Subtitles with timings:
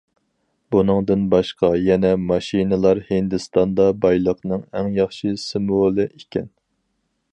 [0.75, 6.53] بۇنىڭدىن باشقا يەنە ماشىنىلار ھىندىستاندا بايلىقنىڭ ئەڭ ياخشى سىمۋولى ئىكەن.